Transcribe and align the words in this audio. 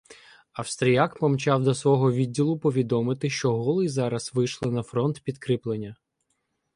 "Австріяк" 0.53 1.19
помчав 1.19 1.63
до 1.63 1.75
свого 1.75 2.11
відділу 2.13 2.59
повідомити, 2.59 3.29
що 3.29 3.51
Голий 3.53 3.89
зараз 3.89 4.31
вишле 4.33 4.71
"на 4.71 4.83
фронт" 4.83 5.23
підкріплення. 5.23 5.95